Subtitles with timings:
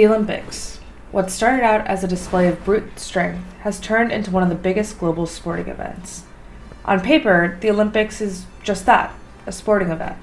[0.00, 0.80] The Olympics.
[1.12, 4.54] What started out as a display of brute strength has turned into one of the
[4.54, 6.24] biggest global sporting events.
[6.86, 9.12] On paper, the Olympics is just that
[9.44, 10.16] a sporting event.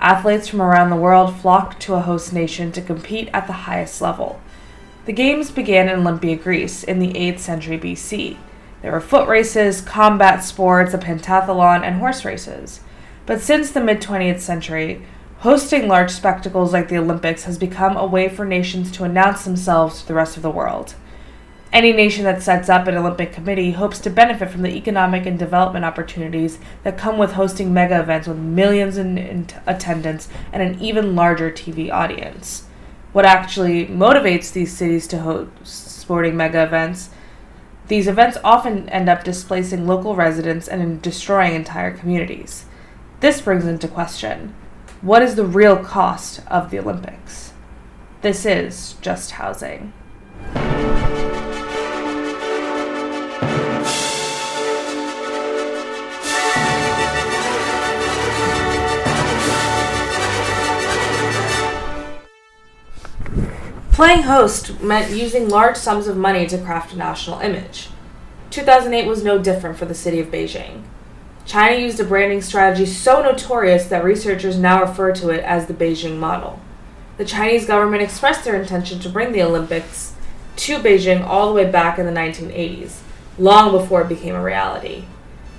[0.00, 4.00] Athletes from around the world flock to a host nation to compete at the highest
[4.00, 4.40] level.
[5.06, 8.36] The Games began in Olympia, Greece, in the 8th century BC.
[8.80, 12.78] There were foot races, combat sports, a pentathlon, and horse races.
[13.26, 15.04] But since the mid 20th century,
[15.40, 20.02] hosting large spectacles like the Olympics has become a way for nations to announce themselves
[20.02, 20.94] to the rest of the world.
[21.72, 25.38] Any nation that sets up an Olympic committee hopes to benefit from the economic and
[25.38, 30.78] development opportunities that come with hosting mega events with millions in, in attendance and an
[30.78, 32.66] even larger TV audience.
[33.12, 37.10] What actually motivates these cities to host sporting mega events?
[37.88, 42.66] These events often end up displacing local residents and destroying entire communities.
[43.20, 44.54] This brings into question
[45.02, 47.52] what is the real cost of the Olympics?
[48.20, 49.94] This is just housing.
[63.92, 67.88] Playing host meant using large sums of money to craft a national image.
[68.50, 70.84] 2008 was no different for the city of Beijing.
[71.50, 75.74] China used a branding strategy so notorious that researchers now refer to it as the
[75.74, 76.60] Beijing model.
[77.16, 80.14] The Chinese government expressed their intention to bring the Olympics
[80.54, 83.00] to Beijing all the way back in the 1980s,
[83.36, 85.06] long before it became a reality.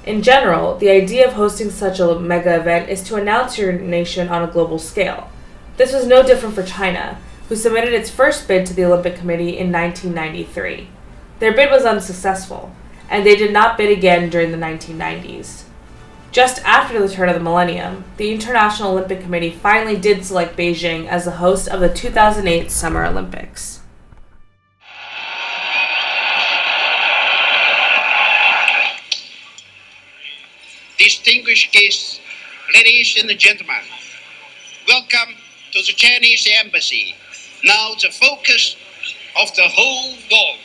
[0.06, 4.30] In general, the idea of hosting such a mega event is to announce your nation
[4.30, 5.30] on a global scale.
[5.76, 9.58] This was no different for China, who submitted its first bid to the Olympic Committee
[9.58, 10.88] in 1993.
[11.40, 12.74] Their bid was unsuccessful,
[13.10, 15.66] and they did not bid again during the 1990s.
[16.32, 21.06] Just after the turn of the millennium, the International Olympic Committee finally did select Beijing
[21.08, 23.82] as the host of the 2008 Summer Olympics.
[30.98, 32.22] Distinguished guests,
[32.76, 33.84] ladies and gentlemen,
[34.88, 35.36] welcome
[35.74, 37.14] to the Chinese Embassy
[37.66, 38.78] now the focus
[39.42, 40.60] of the whole world.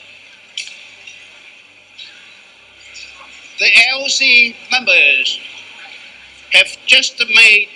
[3.58, 5.40] The IOC members
[6.56, 7.68] have just made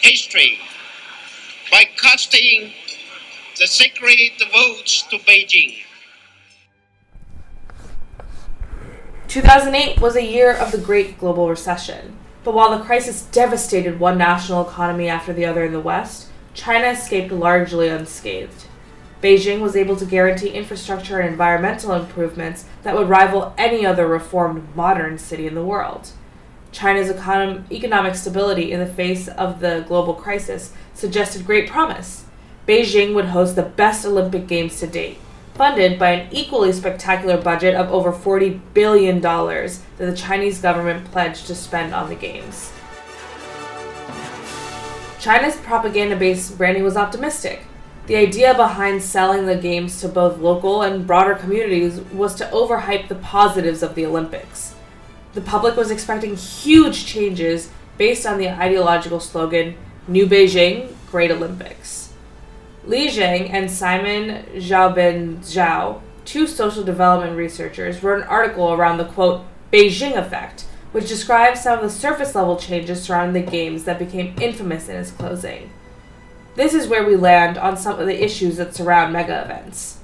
[0.00, 0.58] history
[1.70, 2.72] by casting
[3.58, 5.78] the sacred votes to Beijing.
[9.26, 12.16] 2008 was a year of the Great Global Recession.
[12.44, 16.88] But while the crisis devastated one national economy after the other in the West, China
[16.88, 18.66] escaped largely unscathed.
[19.22, 24.76] Beijing was able to guarantee infrastructure and environmental improvements that would rival any other reformed
[24.76, 26.10] modern city in the world.
[26.74, 32.24] China's econ- economic stability in the face of the global crisis suggested great promise.
[32.66, 35.18] Beijing would host the best Olympic Games to date,
[35.54, 41.46] funded by an equally spectacular budget of over $40 billion that the Chinese government pledged
[41.46, 42.72] to spend on the Games.
[45.20, 47.62] China's propaganda based branding was optimistic.
[48.08, 53.08] The idea behind selling the games to both local and broader communities was to overhype
[53.08, 54.73] the positives of the Olympics.
[55.34, 62.12] The public was expecting huge changes based on the ideological slogan New Beijing, Great Olympics.
[62.84, 69.04] Li Zhang and Simon Xiaobin Zhao, two social development researchers, wrote an article around the
[69.04, 73.98] quote Beijing effect which describes some of the surface level changes surrounding the games that
[73.98, 75.68] became infamous in its closing.
[76.54, 79.98] This is where we land on some of the issues that surround mega events.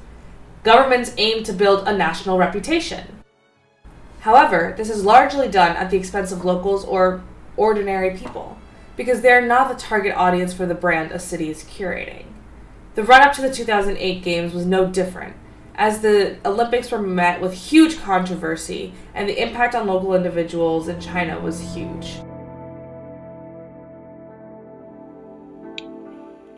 [0.64, 3.19] Governments aim to build a national reputation.
[4.20, 7.22] However, this is largely done at the expense of locals or
[7.56, 8.58] ordinary people,
[8.96, 12.26] because they are not the target audience for the brand a city is curating.
[12.96, 15.36] The run up to the 2008 Games was no different,
[15.74, 21.00] as the Olympics were met with huge controversy, and the impact on local individuals in
[21.00, 22.20] China was huge.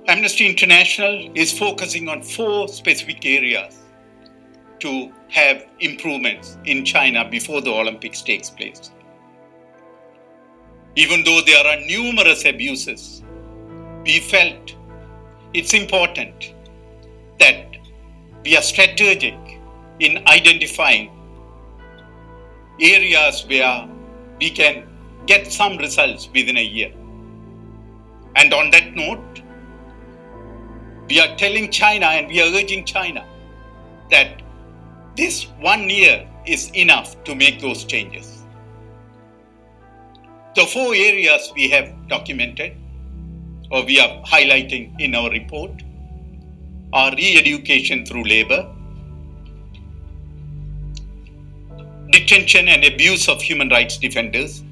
[0.08, 3.81] Amnesty International is focusing on four specific areas
[4.82, 8.90] to have improvements in China before the Olympics takes place.
[10.96, 13.22] Even though there are numerous abuses,
[14.04, 14.74] we felt
[15.54, 16.52] it's important
[17.38, 17.76] that
[18.44, 19.38] we are strategic
[20.00, 21.10] in identifying
[22.80, 23.88] areas where
[24.40, 24.84] we can
[25.26, 26.92] get some results within a year.
[28.34, 29.42] And on that note,
[31.08, 33.24] we are telling China and we are urging China
[34.10, 34.41] that
[35.16, 38.42] this one year is enough to make those changes.
[40.54, 42.76] The four areas we have documented
[43.70, 45.82] or we are highlighting in our report
[46.92, 48.70] are re education through labor,
[52.10, 54.62] detention and abuse of human rights defenders,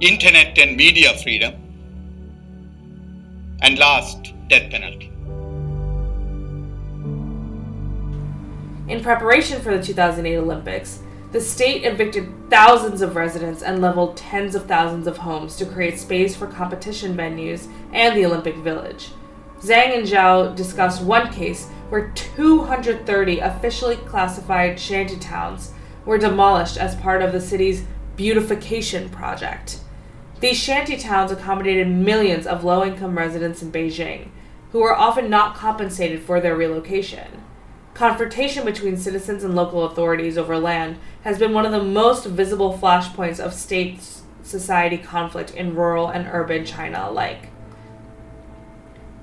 [0.00, 1.54] internet and media freedom,
[3.62, 5.13] and last, death penalty.
[8.94, 11.00] In preparation for the 2008 Olympics,
[11.32, 15.98] the state evicted thousands of residents and leveled tens of thousands of homes to create
[15.98, 19.08] space for competition venues and the Olympic Village.
[19.58, 25.72] Zhang and Zhao discussed one case where 230 officially classified shanty towns
[26.04, 27.82] were demolished as part of the city's
[28.14, 29.80] beautification project.
[30.38, 34.28] These shanty towns accommodated millions of low income residents in Beijing,
[34.70, 37.43] who were often not compensated for their relocation.
[37.94, 42.76] Confrontation between citizens and local authorities over land has been one of the most visible
[42.76, 44.00] flashpoints of state
[44.42, 47.50] society conflict in rural and urban China alike.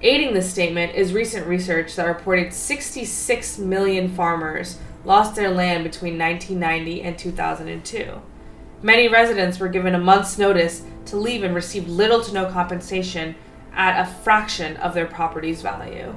[0.02, 6.18] Aiding this statement is recent research that reported 66 million farmers lost their land between
[6.18, 8.22] 1990 and 2002.
[8.82, 13.36] Many residents were given a month's notice to leave and received little to no compensation
[13.74, 16.16] at a fraction of their property's value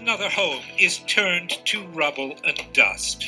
[0.00, 3.24] another home is turned to rubble and dust.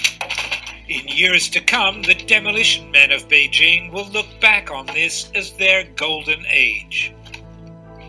[0.88, 5.52] In years to come, the demolition men of Beijing will look back on this as
[5.52, 7.12] their golden age.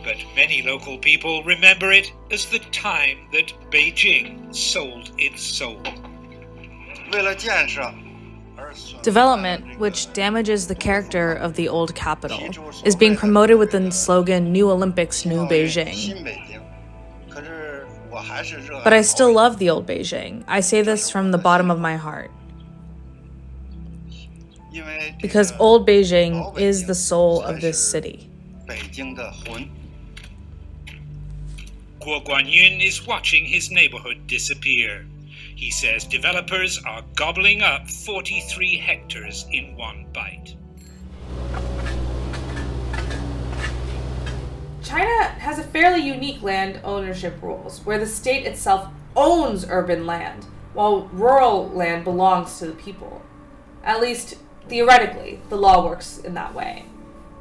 [0.04, 5.82] But many local people remember it as the time that Beijing sold its soul.
[9.02, 12.40] Development, which damages the character of the old capital,
[12.86, 16.59] is being promoted with the slogan New Olympics, New Beijing.
[18.84, 20.44] But I still love the old Beijing.
[20.48, 22.32] I say this from the bottom of my heart.
[25.22, 28.30] Because old Beijing is the soul of this city.
[32.00, 35.06] Guo Guanyun is watching his neighborhood disappear.
[35.56, 40.56] He says developers are gobbling up 43 hectares in one bite.
[44.90, 50.46] China has a fairly unique land ownership rules, where the state itself owns urban land,
[50.74, 53.22] while rural land belongs to the people.
[53.84, 54.38] At least,
[54.68, 56.86] theoretically, the law works in that way.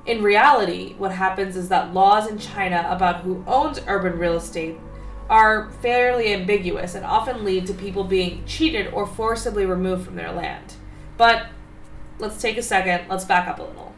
[0.04, 4.76] In reality, what happens is that laws in China about who owns urban real estate
[5.30, 10.32] are fairly ambiguous and often lead to people being cheated or forcibly removed from their
[10.32, 10.74] land.
[11.16, 11.46] But
[12.18, 13.94] let's take a second, let's back up a little.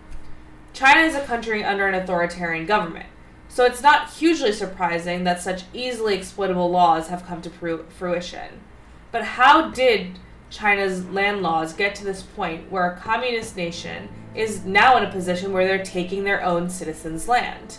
[0.73, 3.07] China is a country under an authoritarian government.
[3.51, 8.61] So it's not hugely surprising that such easily exploitable laws have come to fruition.
[9.11, 10.21] But how did
[10.51, 15.11] China's land laws get to this point where a communist nation is now in a
[15.11, 17.79] position where they're taking their own citizens' land?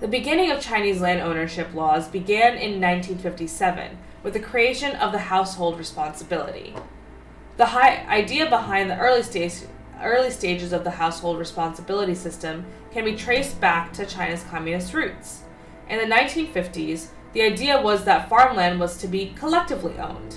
[0.00, 5.18] The beginning of Chinese land ownership laws began in 1957 with the creation of the
[5.18, 6.74] household responsibility.
[7.56, 9.54] The idea behind the early stage,
[10.02, 15.42] early stages of the household responsibility system can be traced back to China's communist roots.
[15.88, 20.36] In the 1950s, the idea was that farmland was to be collectively owned,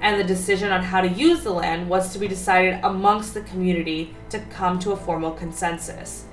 [0.00, 3.42] and the decision on how to use the land was to be decided amongst the
[3.42, 6.24] community to come to a formal consensus.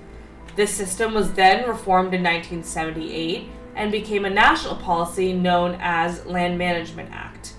[0.55, 6.57] This system was then reformed in 1978 and became a national policy known as Land
[6.57, 7.53] Management Act.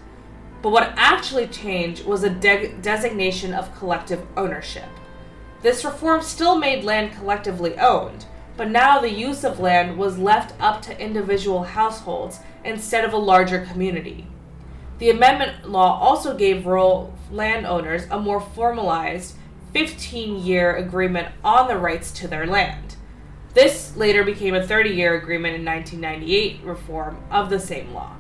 [0.63, 4.89] But what actually changed was a de- designation of collective ownership.
[5.63, 10.55] This reform still made land collectively owned, but now the use of land was left
[10.61, 14.27] up to individual households instead of a larger community.
[14.99, 19.35] The amendment law also gave rural landowners a more formalized
[19.73, 22.97] 15 year agreement on the rights to their land.
[23.53, 28.17] This later became a 30 year agreement in 1998 reform of the same law.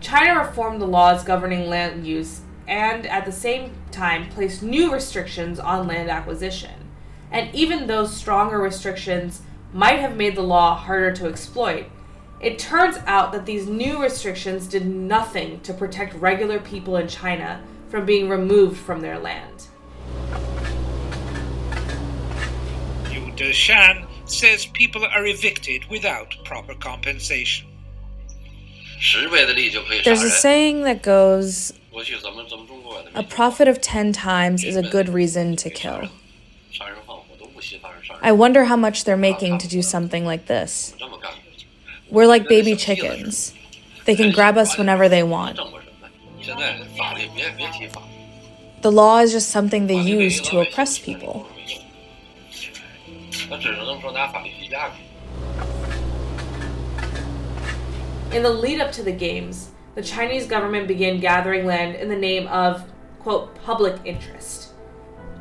[0.00, 5.58] China reformed the laws governing land use and at the same time place new restrictions
[5.58, 6.88] on land acquisition.
[7.32, 11.86] And even though stronger restrictions might have made the law harder to exploit,
[12.40, 17.62] it turns out that these new restrictions did nothing to protect regular people in China
[17.88, 19.66] from being removed from their land.
[23.10, 27.66] Yu Deshan says people are evicted without proper compensation.
[30.04, 31.72] There's a saying that goes
[33.14, 36.08] a profit of 10 times is a good reason to kill.
[38.22, 40.94] I wonder how much they're making to do something like this.
[42.10, 43.54] We're like baby chickens.
[44.04, 45.58] They can grab us whenever they want.
[48.80, 51.46] The law is just something they use to oppress people.
[58.30, 59.67] In the lead up to the games,
[59.98, 62.88] the Chinese government began gathering land in the name of,
[63.18, 64.72] quote, public interest.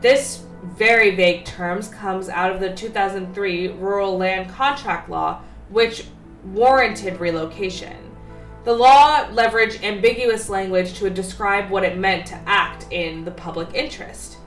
[0.01, 6.05] This very vague terms comes out of the 2003 Rural Land Contract Law, which
[6.43, 7.95] warranted relocation.
[8.63, 13.75] The law leveraged ambiguous language to describe what it meant to act in the public
[13.75, 14.37] interest.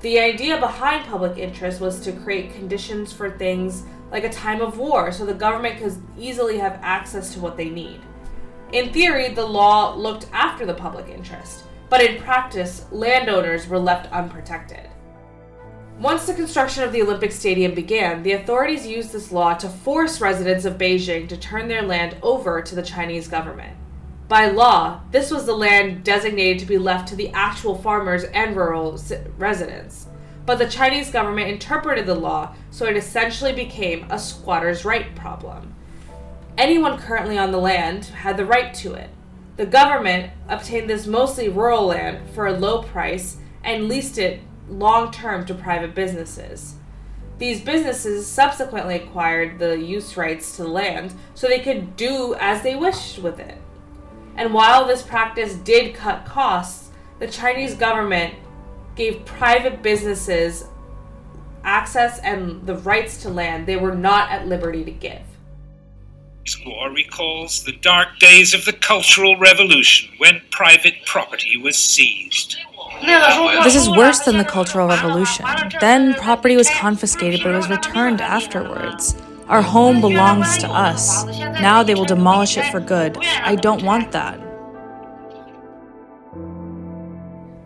[0.00, 4.78] The idea behind public interest was to create conditions for things like a time of
[4.78, 8.00] war so the government could easily have access to what they need.
[8.72, 14.10] In theory, the law looked after the public interest, but in practice, landowners were left
[14.10, 14.88] unprotected.
[16.00, 20.22] Once the construction of the Olympic Stadium began, the authorities used this law to force
[20.22, 23.76] residents of Beijing to turn their land over to the Chinese government.
[24.26, 28.56] By law, this was the land designated to be left to the actual farmers and
[28.56, 28.98] rural
[29.36, 30.06] residents.
[30.46, 35.74] But the Chinese government interpreted the law so it essentially became a squatter's right problem.
[36.58, 39.10] Anyone currently on the land had the right to it.
[39.56, 45.10] The government obtained this mostly rural land for a low price and leased it long
[45.10, 46.74] term to private businesses.
[47.38, 52.62] These businesses subsequently acquired the use rights to the land so they could do as
[52.62, 53.58] they wished with it.
[54.36, 58.34] And while this practice did cut costs, the Chinese government
[58.94, 60.66] gave private businesses
[61.64, 65.22] access and the rights to land they were not at liberty to give.
[66.66, 72.56] War recalls the dark days of the Cultural Revolution when private property was seized.
[73.62, 75.46] This is worse than the Cultural Revolution.
[75.80, 79.14] Then property was confiscated but it was returned afterwards.
[79.46, 81.24] Our home belongs to us.
[81.60, 83.16] Now they will demolish it for good.
[83.18, 84.40] I don't want that.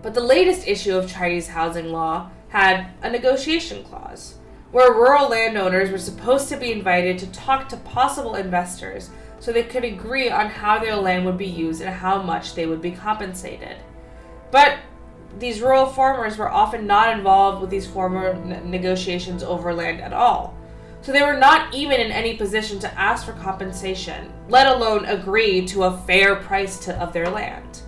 [0.02, 4.34] But the latest issue of Chinese housing law had a negotiation clause
[4.76, 9.62] where rural landowners were supposed to be invited to talk to possible investors so they
[9.62, 12.90] could agree on how their land would be used and how much they would be
[12.90, 13.78] compensated.
[14.50, 14.76] But
[15.38, 18.34] these rural farmers were often not involved with these former
[18.66, 20.54] negotiations over land at all.
[21.00, 25.64] So they were not even in any position to ask for compensation, let alone agree
[25.68, 27.80] to a fair price to, of their land.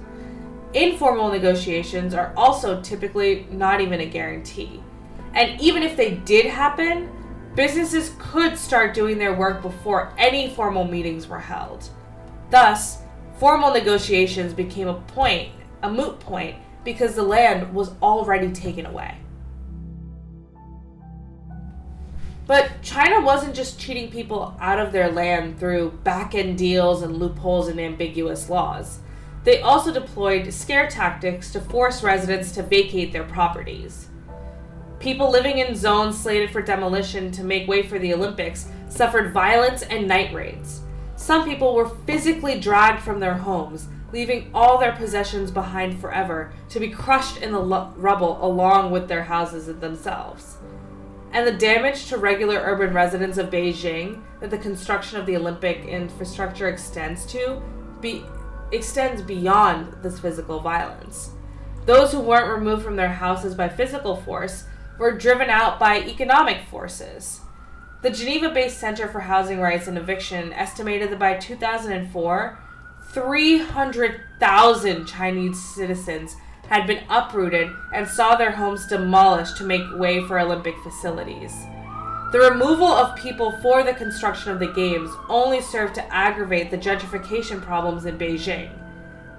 [0.73, 4.83] Informal negotiations are also typically not even a guarantee.
[5.35, 7.11] And even if they did happen,
[7.55, 11.89] businesses could start doing their work before any formal meetings were held.
[12.51, 13.03] Thus,
[13.39, 19.17] formal negotiations became a point, a moot point, because the land was already taken away.
[22.47, 27.19] But China wasn't just cheating people out of their land through back end deals and
[27.19, 29.01] loopholes and ambiguous laws.
[29.45, 34.09] They also deployed scare tactics to force residents to vacate their properties.
[35.01, 39.83] People living in zones slated for demolition to make way for the Olympics suffered violence
[39.83, 40.81] and night raids.
[41.15, 46.81] Some people were physically dragged from their homes, leaving all their possessions behind forever to
[46.81, 50.57] be crushed in the rubble along with their houses and themselves.
[51.33, 55.85] And the damage to regular urban residents of Beijing that the construction of the Olympic
[55.85, 57.63] infrastructure extends to
[58.01, 58.25] be
[58.73, 61.31] extends beyond this physical violence.
[61.87, 64.65] Those who weren't removed from their houses by physical force
[64.99, 67.41] were driven out by economic forces.
[68.03, 72.59] The Geneva based Center for Housing Rights and Eviction estimated that by 2004,
[73.11, 76.37] 300,000 Chinese citizens
[76.69, 81.53] had been uprooted and saw their homes demolished to make way for Olympic facilities.
[82.31, 86.77] The removal of people for the construction of the Games only served to aggravate the
[86.77, 88.71] gentrification problems in Beijing.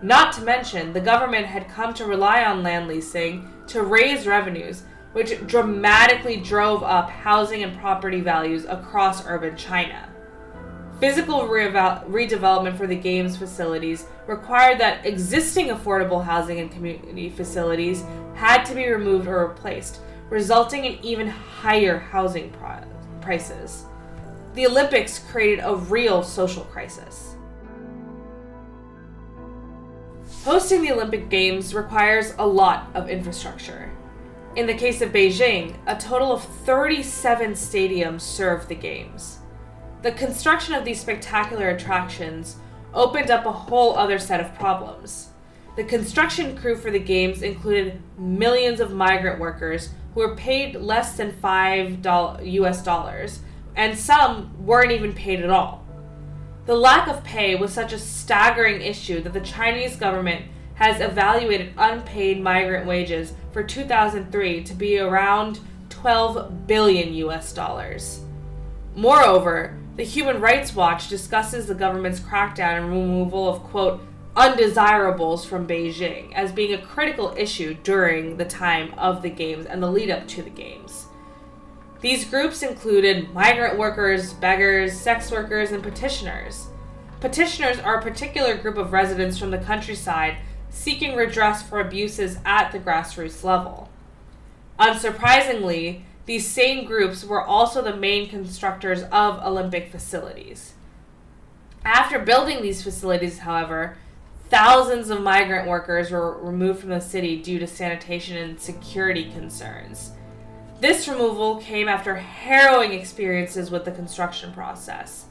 [0.01, 4.83] Not to mention, the government had come to rely on land leasing to raise revenues
[5.19, 10.07] which dramatically drove up housing and property values across urban China.
[11.01, 18.63] Physical redevelopment for the games facilities required that existing affordable housing and community facilities had
[18.63, 19.99] to be removed or replaced,
[20.29, 22.55] resulting in even higher housing
[23.19, 23.83] prices.
[24.53, 27.35] The Olympics created a real social crisis.
[30.45, 33.91] Hosting the Olympic Games requires a lot of infrastructure.
[34.59, 39.39] In the case of Beijing, a total of 37 stadiums served the Games.
[40.01, 42.57] The construction of these spectacular attractions
[42.93, 45.29] opened up a whole other set of problems.
[45.77, 51.15] The construction crew for the Games included millions of migrant workers who were paid less
[51.15, 53.39] than $5 US dollars,
[53.77, 55.85] and some weren't even paid at all.
[56.65, 61.71] The lack of pay was such a staggering issue that the Chinese government has evaluated
[61.77, 68.22] unpaid migrant wages for 2003 to be around 12 billion US dollars.
[68.96, 74.01] Moreover, the Human Rights Watch discusses the government's crackdown and removal of, quote,
[74.36, 79.84] undesirables from Beijing as being a critical issue during the time of the Games and
[79.84, 81.08] the lead up to the Games.
[82.01, 86.68] These groups included migrant workers, beggars, sex workers, and petitioners.
[87.20, 90.38] Petitioners are a particular group of residents from the countryside
[90.79, 93.89] seeking redress for abuses at the grassroots level.
[94.79, 100.75] Unsurprisingly, these same groups were also the main constructors of Olympic facilities.
[101.83, 103.98] After building these facilities, however,
[104.50, 110.12] thousands of migrant workers were removed from the city due to sanitation and security concerns.
[110.79, 115.25] This removal came after harrowing experiences with the construction process.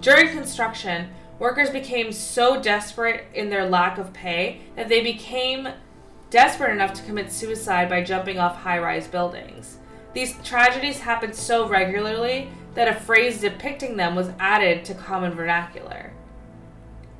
[0.00, 5.68] During construction, workers became so desperate in their lack of pay that they became
[6.30, 9.78] desperate enough to commit suicide by jumping off high rise buildings.
[10.14, 16.12] These tragedies happened so regularly that a phrase depicting them was added to common vernacular.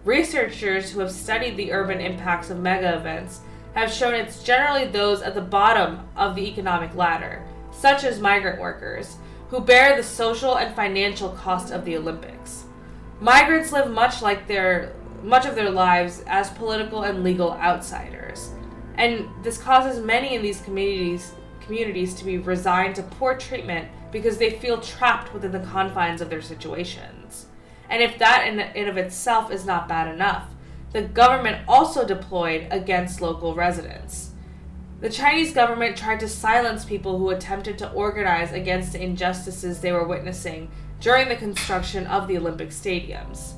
[0.05, 3.41] Researchers who have studied the urban impacts of mega events
[3.75, 8.61] have shown it's generally those at the bottom of the economic ladder, such as migrant
[8.61, 9.17] workers,
[9.49, 12.62] who bear the social and financial cost of the Olympics.
[13.23, 18.51] Migrants live much like their much of their lives as political and legal outsiders,
[18.97, 24.39] and this causes many in these communities communities to be resigned to poor treatment because
[24.39, 27.47] they feel trapped within the confines of their situations.
[27.89, 30.49] And if that in and of itself is not bad enough,
[30.91, 34.33] the government also deployed against local residents.
[35.01, 39.93] The Chinese government tried to silence people who attempted to organize against the injustices they
[39.93, 43.53] were witnessing during the construction of the Olympic stadiums.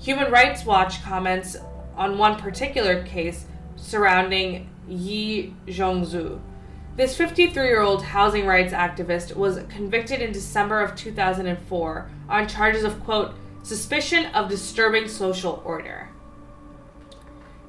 [0.00, 1.56] Human Rights Watch comments
[1.94, 3.44] on one particular case
[3.76, 6.40] surrounding Yi Zhongzhu,
[6.96, 12.84] this 53 year old housing rights activist was convicted in December of 2004 on charges
[12.84, 16.08] of, quote, suspicion of disturbing social order.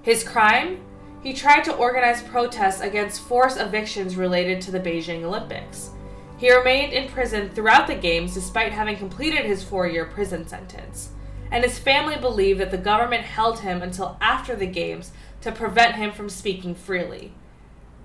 [0.01, 0.79] His crime?
[1.21, 5.89] He tried to organize protests against forced evictions related to the Beijing Olympics.
[6.37, 11.09] He remained in prison throughout the Games despite having completed his four year prison sentence.
[11.51, 15.95] And his family believed that the government held him until after the Games to prevent
[15.95, 17.33] him from speaking freely.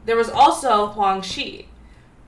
[0.07, 1.69] There was also Huang Shi.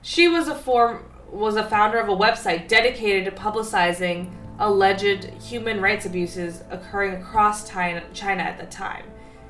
[0.01, 5.81] She was a form was a founder of a website dedicated to publicizing alleged human
[5.81, 9.05] rights abuses occurring across China, China at the time.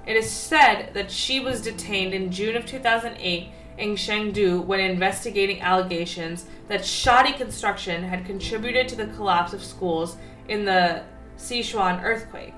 [0.07, 5.61] It is said that she was detained in June of 2008 in Chengdu when investigating
[5.61, 11.03] allegations that shoddy construction had contributed to the collapse of schools in the
[11.37, 12.55] Sichuan earthquake.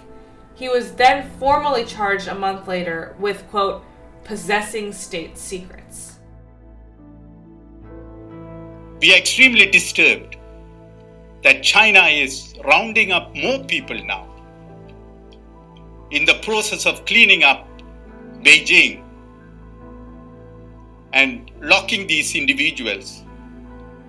[0.56, 3.84] He was then formally charged a month later with, quote,
[4.24, 6.20] possessing state secrets.
[9.02, 10.38] We are extremely disturbed
[11.44, 14.28] that China is rounding up more people now
[16.12, 17.68] in the process of cleaning up
[18.42, 19.04] Beijing
[21.18, 23.24] and locking these individuals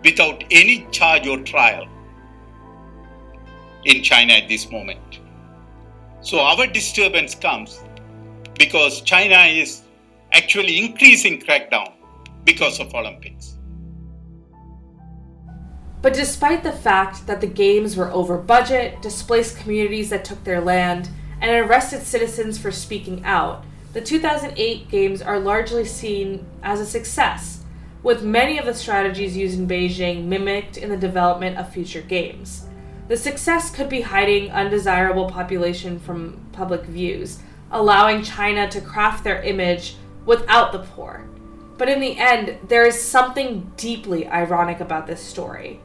[0.05, 1.89] without any charge or trial
[3.87, 5.21] in China at this moment.
[6.21, 7.81] So our disturbance comes
[8.59, 9.85] because China is
[10.33, 11.95] actually increasing crackdown
[12.45, 13.57] because of Olympics.
[16.03, 20.61] But despite the fact that the games were over budget, displaced communities that took their
[20.61, 21.09] land,
[21.41, 27.65] and arrested citizens for speaking out, the 2008 games are largely seen as a success,
[28.03, 32.67] with many of the strategies used in Beijing mimicked in the development of future games.
[33.09, 37.39] The success could be hiding undesirable population from public views,
[37.71, 39.97] allowing China to craft their image
[40.27, 41.27] without the poor.
[41.79, 45.81] But in the end, there is something deeply ironic about this story.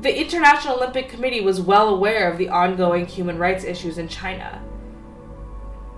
[0.00, 4.60] The International Olympic Committee was well aware of the ongoing human rights issues in China.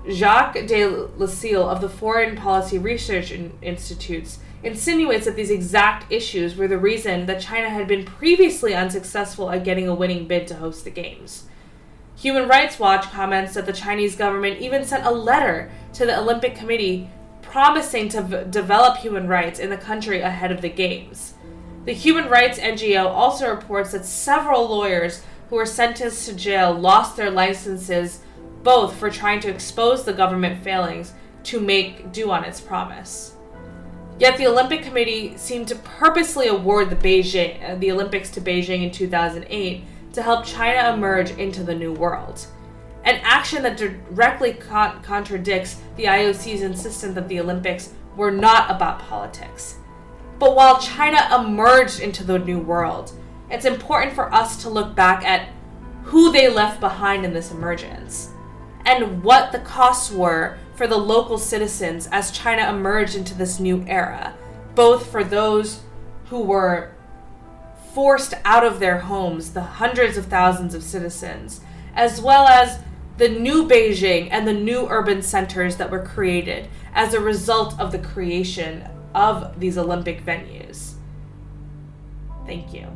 [0.09, 0.87] Jacques de
[1.19, 7.27] Lassille of the Foreign Policy Research Institutes insinuates that these exact issues were the reason
[7.27, 11.45] that China had been previously unsuccessful at getting a winning bid to host the Games.
[12.17, 16.55] Human Rights Watch comments that the Chinese government even sent a letter to the Olympic
[16.55, 17.09] Committee
[17.43, 21.35] promising to v- develop human rights in the country ahead of the Games.
[21.87, 27.17] The Human Rights NGO also reports that several lawyers who were sentenced to jail lost
[27.17, 28.21] their licenses
[28.63, 31.13] both for trying to expose the government failings
[31.45, 33.35] to make do on its promise.
[34.19, 38.83] Yet the Olympic Committee seemed to purposely award the Beijing uh, the Olympics to Beijing
[38.83, 42.47] in 2008 to help China emerge into the new world
[43.05, 49.01] an action that directly con- contradicts the IOC's insistence that the Olympics were not about
[49.01, 49.77] politics.
[50.39, 53.13] But while China emerged into the new world,
[53.51, 55.49] it's important for us to look back at
[56.05, 58.31] who they left behind in this emergence
[58.85, 63.85] and what the costs were for the local citizens as China emerged into this new
[63.87, 64.35] era,
[64.75, 65.81] both for those
[66.27, 66.93] who were
[67.95, 71.61] forced out of their homes, the hundreds of thousands of citizens,
[71.95, 72.79] as well as
[73.19, 77.93] the new Beijing and the new urban centers that were created as a result of
[77.93, 80.95] the creation of these Olympic venues.
[82.47, 82.87] Thank you.